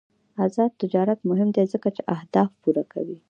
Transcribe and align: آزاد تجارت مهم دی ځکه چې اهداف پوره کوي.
آزاد 0.45 0.71
تجارت 0.81 1.19
مهم 1.29 1.49
دی 1.55 1.65
ځکه 1.73 1.87
چې 1.95 2.01
اهداف 2.15 2.49
پوره 2.61 2.83
کوي. 2.93 3.17